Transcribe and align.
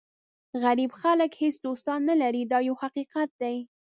غریب 0.63 0.91
خلک 1.01 1.31
هېڅ 1.41 1.55
دوستان 1.65 1.99
نه 2.09 2.15
لري 2.21 2.41
دا 2.51 2.57
یو 2.67 2.75
حقیقت 2.83 3.29
دی. 3.41 3.57